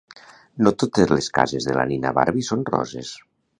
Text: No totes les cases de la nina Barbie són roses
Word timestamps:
No 0.67 0.71
totes 0.83 1.13
les 1.17 1.27
cases 1.35 1.69
de 1.69 1.77
la 1.81 1.85
nina 1.93 2.15
Barbie 2.19 2.49
són 2.51 2.67
roses 2.75 3.15